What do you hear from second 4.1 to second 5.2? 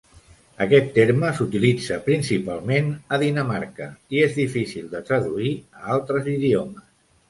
i és difícil de